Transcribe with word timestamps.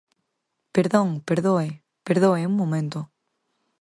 ¡Perdón!, 0.75 1.07
¡perdoe!, 1.29 1.67
¡perdoe 2.07 2.41
un 2.49 2.55
momento! 2.61 2.99